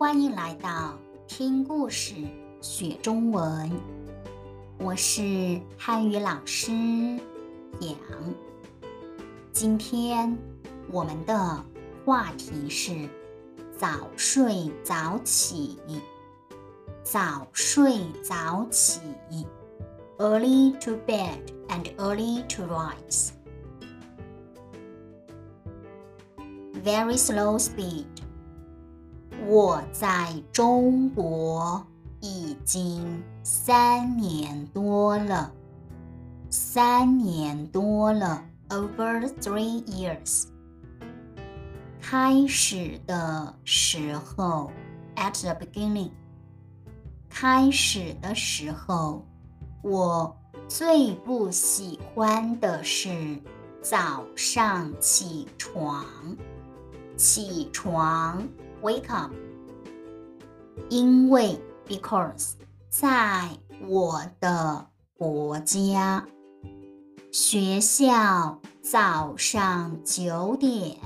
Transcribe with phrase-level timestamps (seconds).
[0.00, 2.14] 欢迎来到听故事
[2.62, 3.70] 学中文。
[4.78, 6.72] 我是汉语老师
[7.80, 7.94] 杨。
[9.52, 10.38] 今天
[10.90, 11.62] 我们的
[12.06, 13.10] 话题是
[13.76, 15.78] 早睡早起。
[17.02, 19.00] 早睡早起
[20.16, 23.32] ，early to bed and early to rise.
[26.82, 28.19] Very slow speed.
[29.50, 31.84] 我在中国
[32.20, 35.52] 已经三年多了，
[36.48, 40.44] 三年多了，over three years。
[42.00, 44.70] 开始的时候
[45.16, 46.10] ，at the beginning。
[47.28, 49.26] 开始的时候，
[49.82, 50.36] 我
[50.68, 53.36] 最不喜欢的是
[53.82, 56.06] 早上起床。
[57.16, 58.46] 起床
[58.82, 59.32] ，wake up。
[60.88, 62.52] 因为，because，
[62.88, 63.48] 在
[63.86, 66.26] 我的国家，
[67.30, 70.96] 学校早上九点、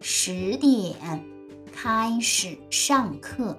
[0.00, 1.24] 十点
[1.72, 3.56] 开始上课，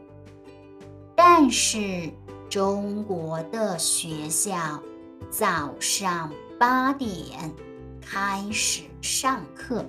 [1.16, 2.10] 但是
[2.50, 4.82] 中国的学校
[5.30, 7.54] 早上八点
[8.02, 9.86] 开始上课。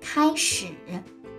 [0.00, 0.66] 开始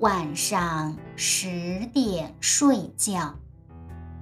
[0.00, 3.34] 晚上十点睡觉。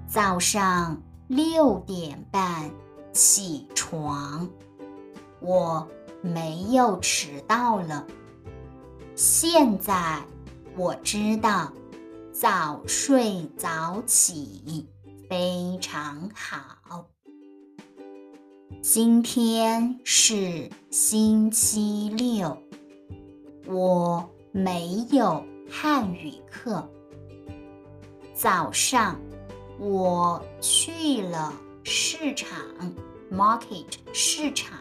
[0.09, 2.71] 早上六点半
[3.13, 4.51] 起床，
[5.41, 5.89] 我
[6.23, 8.05] 没有迟到了。
[9.15, 10.21] 现在
[10.77, 11.73] 我知道
[12.33, 14.89] 早睡早起
[15.29, 17.07] 非常好。
[18.83, 22.59] 今天是星期六，
[23.69, 26.87] 我没有汉语课。
[28.35, 29.19] 早上。
[29.83, 31.51] 我去了
[31.85, 32.51] 市场
[33.33, 34.79] ，market 市场，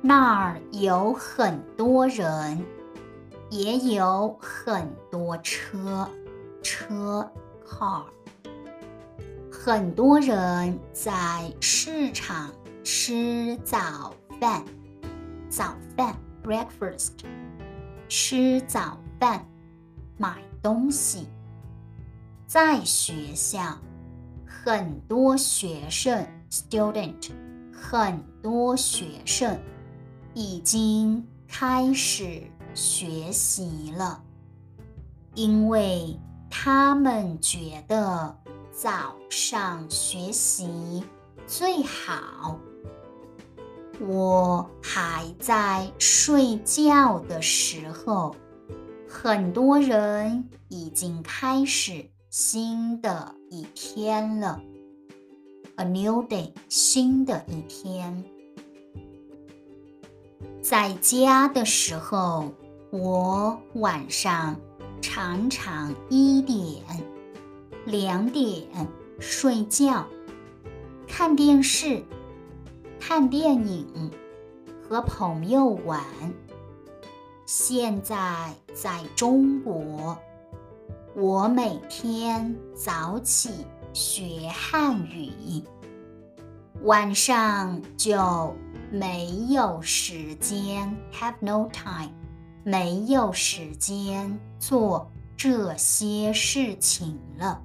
[0.00, 2.64] 那儿有很多人，
[3.50, 6.08] 也有很多车，
[6.62, 7.30] 车
[7.68, 8.04] car，
[9.52, 12.50] 很多人在市场
[12.82, 14.64] 吃早饭，
[15.50, 17.10] 早饭 breakfast，
[18.08, 19.46] 吃早饭，
[20.16, 21.28] 买东西。
[22.46, 23.78] 在学校，
[24.46, 27.30] 很多学生 （student）
[27.70, 29.60] 很多学生
[30.32, 32.42] 已经开始
[32.74, 34.22] 学习了，
[35.34, 38.34] 因为他们觉得
[38.72, 41.04] 早上学习
[41.46, 42.58] 最好。
[44.00, 48.34] 我还在睡觉的时候，
[49.08, 52.04] 很多人已经开始。
[52.30, 54.60] 新的一天了
[55.76, 58.22] ，a new day，新的一天。
[60.60, 62.52] 在家的时候，
[62.90, 64.54] 我晚上
[65.00, 66.84] 常常一点、
[67.86, 68.68] 两点
[69.18, 70.06] 睡觉，
[71.08, 72.04] 看电视、
[73.08, 74.10] 看电影，
[74.86, 76.04] 和朋友玩。
[77.46, 80.14] 现在在中国。
[81.16, 83.64] 我每天早起
[83.94, 85.62] 学汉语，
[86.82, 88.54] 晚上就
[88.92, 92.12] 没有时间，have no time，
[92.62, 97.62] 没有时间做这些事情了。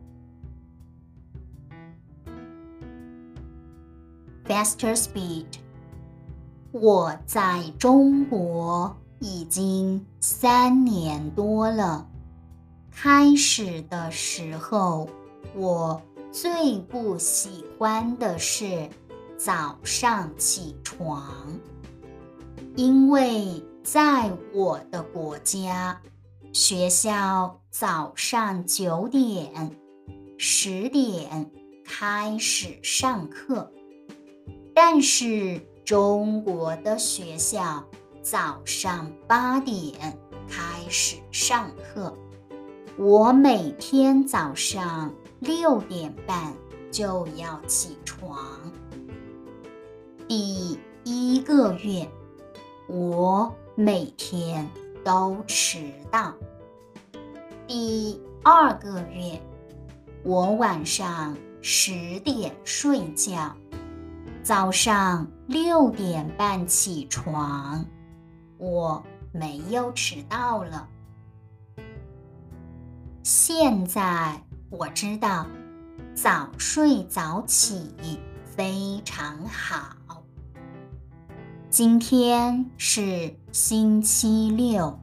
[4.45, 5.45] Faster speed，
[6.74, 12.10] 我在中国已经三年多了。
[12.92, 15.07] 开始的时候，
[15.56, 18.90] 我最不喜欢的是
[19.38, 21.57] 早上起床，
[22.75, 26.01] 因为在我的国家，
[26.51, 29.72] 学校早上九点、
[30.38, 31.50] 十点
[31.86, 33.72] 开始上课，
[34.74, 37.84] 但是中国的学校
[38.22, 40.18] 早上八点
[40.48, 42.18] 开始上课。
[42.98, 46.54] 我每天早上六点半
[46.92, 48.40] 就要起床。
[50.28, 52.08] 第一个月，
[52.88, 54.69] 我每天
[55.04, 56.34] 都迟到。
[57.68, 59.42] 第二个月，
[60.24, 63.56] 我晚上十点睡觉，
[64.44, 67.86] 早上六点半起床。
[68.57, 69.01] 我
[69.31, 70.86] 没有迟到了。
[73.24, 75.48] 现在我知道，
[76.13, 79.95] 早睡早起非常好。
[81.69, 85.00] 今天是星期六，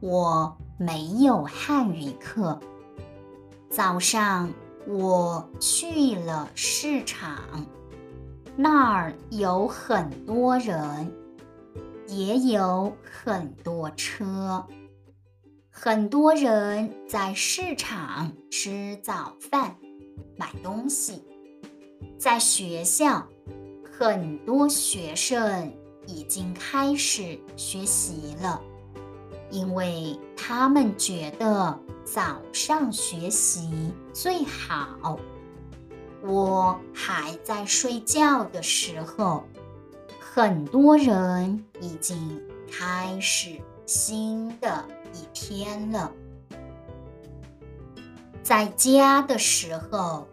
[0.00, 2.58] 我没有汉语课。
[3.68, 4.50] 早上
[4.88, 7.38] 我去了市场，
[8.56, 11.12] 那儿有很多人，
[12.08, 14.64] 也有很多车。
[15.70, 19.76] 很多人在市场吃早饭、
[20.36, 21.22] 买东西。
[22.18, 23.26] 在学校，
[23.90, 25.72] 很多学生
[26.06, 28.60] 已经开始学习了，
[29.50, 35.18] 因为他们觉得早上学习最好。
[36.22, 39.44] 我还在睡觉的时候，
[40.20, 42.40] 很多人已经
[42.70, 44.84] 开始新的。
[45.12, 46.12] 一天了，
[48.44, 50.28] 在家的时候，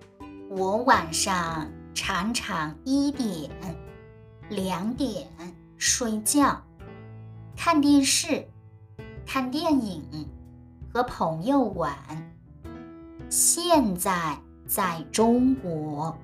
[0.52, 3.50] 我晚上常常一点、
[4.50, 5.28] 两点
[5.78, 6.62] 睡觉，
[7.56, 8.48] 看电视、
[9.26, 10.30] 看电影，
[10.94, 11.92] 和朋友玩。
[13.28, 16.16] 现在在中国，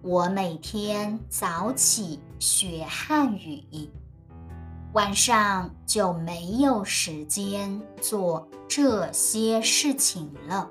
[0.00, 3.90] 我每天早起学汉语。
[4.92, 10.70] 晚上就没有时间做这些事情了。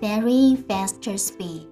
[0.00, 1.68] Very fast speed。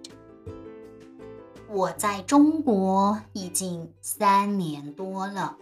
[1.68, 5.56] 我在中国已经三年多了。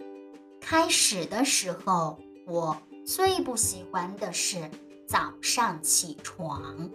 [0.61, 4.71] 开始的时候，我最不喜欢的是
[5.07, 6.89] 早上起床，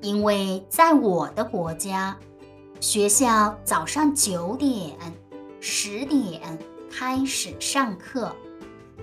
[0.00, 2.16] 因为在我的国家。
[2.80, 4.96] 学校早上九点、
[5.60, 6.58] 十点
[6.90, 8.34] 开始上课，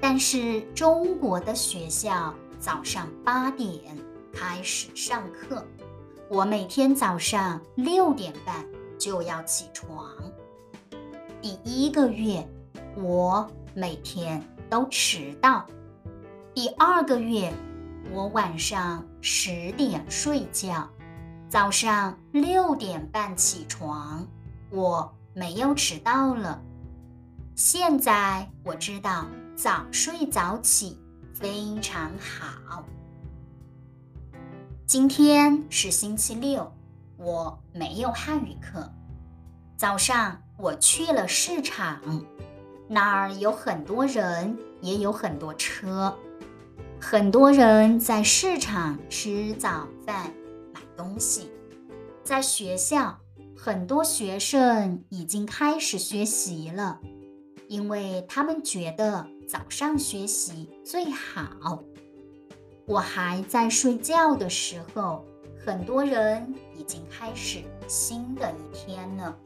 [0.02, 3.96] 但是中国的学校早上八点
[4.34, 5.64] 开始上课。
[6.28, 8.66] 我每天早上六点半
[8.98, 10.12] 就要起床。
[11.40, 12.44] 第一个月，
[12.96, 15.64] 我每天都迟到。
[16.58, 17.54] 第二个月，
[18.12, 20.90] 我晚上十点睡觉。
[21.48, 24.26] 早上六点半起床，
[24.72, 26.60] 我没有迟到了。
[27.56, 31.00] 现在我知道早睡早起
[31.32, 32.84] 非常好。
[34.88, 36.74] 今天是星期六，
[37.18, 38.92] 我没有汉语课。
[39.78, 42.02] 早上我去了市场，
[42.88, 46.18] 那儿有很多人，也有很多车。
[47.00, 50.34] 很多人在市场吃早饭。
[50.74, 51.50] 买东西，
[52.24, 53.18] 在学校，
[53.56, 57.00] 很多学生已经开始学习了，
[57.68, 61.82] 因为他们觉得早上学习最好。
[62.86, 65.24] 我还在睡觉的时候，
[65.66, 69.38] 很多人已经开始新的一天了。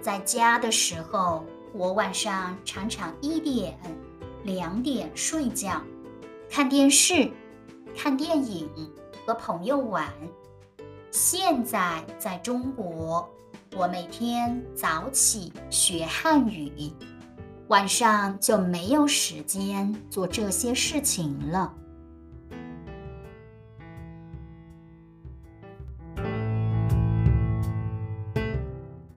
[0.00, 3.78] 在家的时候，我晚上常常一点、
[4.44, 5.82] 两点睡觉，
[6.52, 7.30] 看电视、
[7.96, 8.68] 看电影，
[9.24, 10.12] 和朋友玩。
[11.12, 13.30] 现在在中国，
[13.76, 16.92] 我每天早起学汉语，
[17.68, 21.72] 晚上就没有时间做这些事情了。